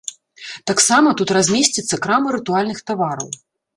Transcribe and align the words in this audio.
Таксама 0.69 1.11
тут 1.21 1.33
размесціцца 1.39 1.99
крама 2.07 2.29
рытуальных 2.37 2.83
тавараў. 2.89 3.29